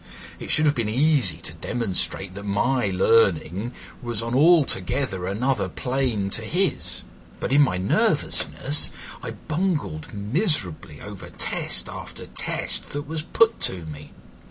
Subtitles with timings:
[0.39, 6.31] It should have been easy to demonstrate that my learning was on altogether another plane
[6.31, 7.03] to his,
[7.39, 8.91] but in my nervousness
[9.21, 14.11] I bungled miserably over test after test that was put to me.